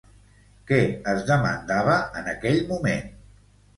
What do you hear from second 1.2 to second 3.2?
demandava, en aquell moment?